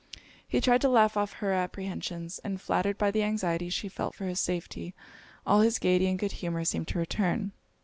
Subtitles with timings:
[0.47, 4.25] He tried to laugh off her apprehensions; and flattered by the anxiety she felt for
[4.25, 4.95] his safety,
[5.45, 7.51] all his gaiety and good humour seemed to return.